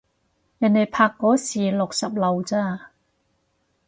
[0.57, 2.89] 人哋拍嗰時六十路咋